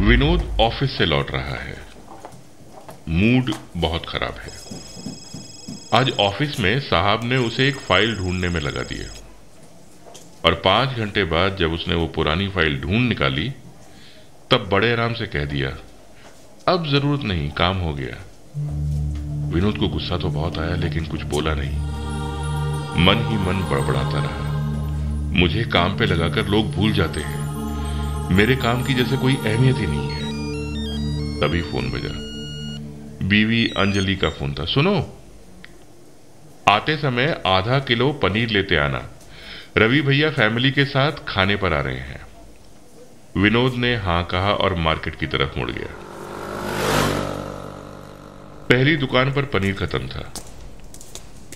[0.00, 1.76] Vinod office से लौट रहा है।
[3.08, 4.50] मूड बहुत खराब है।
[5.94, 9.14] आज ऑफ़िस में साहब ने उसे एक फ़ाइल ढूँढने में लगा दिया।
[10.44, 13.52] और पाँच घंटे बाद जब उसने वो पुरानी फ़ाइल ढूंढ निकाली,
[14.50, 15.70] तब बड़े आराम से कह दिया,
[16.68, 18.24] अब ज़रूरत नहीं, काम हो गया।
[19.54, 21.78] विनोद को गुस्सा तो बहुत आया, लेकिन कुछ बोला नहीं।
[23.04, 24.44] मन ही मन बड़बड़ाता रहा।
[25.40, 27.43] मुझे काम पे लगाकर लोग भूल जाते हैं।
[28.30, 30.20] मेरे काम की जैसे कोई अहमियत ही नहीं है।
[31.40, 32.34] तभी फ़ोन बजा।
[33.28, 35.18] बीवी अंजलि का फ़ोन था। सुनो।
[36.68, 39.10] आते समय आधा किलो पनीर लेते आना।
[39.76, 42.20] रवि भैया फैमिली के साथ खाने पर आ रहे हैं।
[43.36, 45.94] विनोद ने हाँ कहा और मार्केट की तरफ़ मुड़ गया।
[48.68, 50.32] पहली दुकान पर पनीर खत्म था।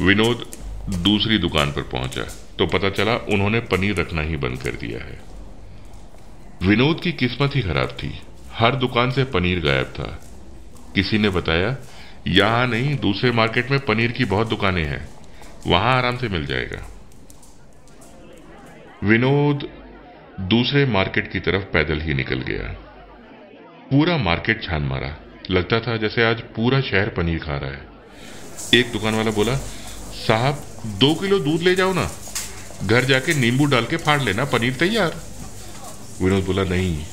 [0.00, 0.50] विनोद
[0.94, 2.22] दूसरी दुकान पर पहुँचा।
[2.58, 5.35] तो पता चला उन्होंने पनीर रखना ही बंद कर दिया है।
[6.62, 10.22] विनोद की किस्मत ही खराब थी। हर दुकान से पनीर गायब था।
[10.94, 11.76] किसी ने बताया,
[12.26, 15.08] यहाँ नहीं, दूसरे मार्केट में पनीर की बहुत दुकानें हैं।
[15.66, 16.90] वहाँ आराम से मिल जाएगा।
[19.04, 19.68] विनोद
[20.40, 22.68] दूसरे मार्केट की तरफ़ पैदल ही निकल गया।
[23.90, 25.16] पूरा मार्केट छान मारा।
[25.50, 27.86] लगता था जैसे आज पूरा शहर पनीर खा रहा है।
[28.74, 29.56] एक दुकान वाला बोला,
[30.28, 32.10] साहब, दो किलो दूध ले जाओ ना।
[32.84, 35.35] घर जाके नींबू डाल के फाड़ लेना, पनीर तैयार।
[36.22, 37.04] विनोद बोला, नहीं,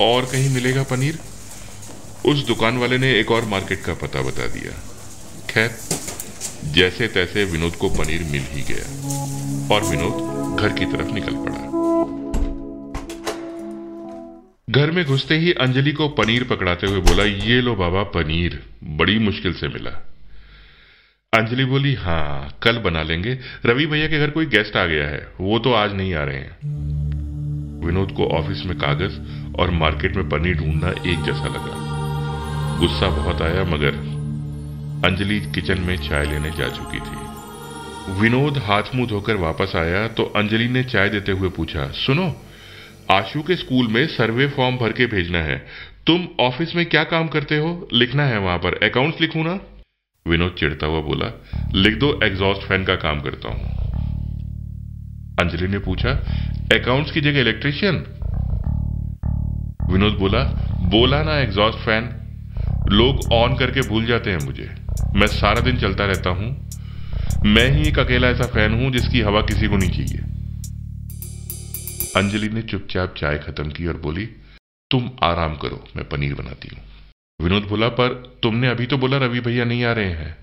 [0.00, 1.18] और कहीं मिलेगा पनीर?
[2.26, 4.72] उस दुकान वाले ने एक और मार्केट का पता बता दिया।
[5.50, 5.70] खैर
[6.64, 8.84] जैसे तैसे विनोद को पनीर मिल ही गया
[9.74, 11.70] और विनोद घर की तरफ़ निकल पड़ा।
[14.70, 19.18] घर में घुसते ही अंजलि को पनीर पकड़ाते हुए बोला, ये लो बाबा, पनीर। बड़ी
[19.18, 19.90] मुश्किल से मिला।
[21.32, 25.28] अंजलि बोली हाँ कल बना लेंगे। रवि भैया के घर कोई गेस्ट आ गया है,
[25.40, 26.89] वो तो आज नहीं आ रहे हैं।
[27.80, 29.18] विनोद को ऑफ़िस में कागज़
[29.56, 33.94] और मार्केट में पनीर ढूंढना एक जैसा लगा। गुस्सा बहुत आया, मगर
[35.04, 40.24] अंजलि किचन में चाय लेने जा चुकी थी। विनोद हाथ मुँह धोकर वापस आया तो
[40.36, 42.34] अंजलि ने चाय देते हुए पूछा, सुनो,
[43.10, 45.56] आशु के स्कूल में सर्वे फॉर्म भर के भेजना है।
[46.06, 47.88] तुम ऑफ़िस में क्या काम करते हो?
[47.92, 49.58] लिखना है वहाँ पर। अकाउंट्स लिखू ना?
[50.26, 51.32] विनोद चिढ़ता हुआ बोला,
[51.74, 53.64] लिख दो, एग्जॉस्ट फ़ैन का काम करता हूँ।
[55.40, 56.10] अंजलि ने पूछा
[56.72, 57.94] अकाउंट्स की जगह इलेक्ट्रिशियन
[59.92, 60.44] विनोद बोला
[60.82, 62.10] बोला ना एग्जॉस्ट फ़ैन
[62.88, 64.70] लोग ऑन करके भूल जाते हैं मुझे।
[65.16, 66.70] मैं सारा दिन चलता रहता हूँ।
[67.46, 70.18] मैं ही एक अकेला ऐसा फ़ैन हूँ जिसकी हवा किसी को नहीं चाहिए.
[72.16, 74.26] अंजलि ने चुपचाप चाय खत्म की और बोली,
[74.90, 76.84] तुम आराम करो, मैं पनीर बनाती हूँ.
[77.42, 80.36] विनोद बोला, पर तुमने अभी तो बोला रवि भैया नहीं आ रहे हैं.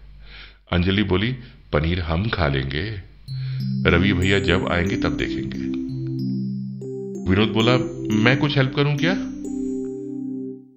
[0.72, 1.32] अंजलि बोली,
[1.74, 3.02] पनीर हम खा लेंगे।
[3.90, 5.67] रवि भैया जब आएँगे तब देखेंगे।
[7.28, 7.78] विनोद बोला,
[8.24, 9.12] मैं कुछ हेल्प करूँ क्या?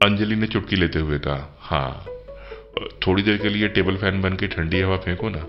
[0.07, 2.05] अंजलि ने चुटकी लेते हुए कहा हाँ।
[3.07, 5.47] थोड़ी देर के लिए टेबल फ़ैन बन के ठंडी हवा फेंको ना,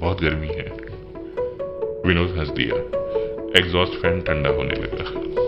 [0.00, 0.72] बहुत गर्मी है।
[2.06, 2.76] विनोद हंस दिया।
[3.58, 5.45] एग्जॉस्ट फ़ैन ठंडा होने लगा।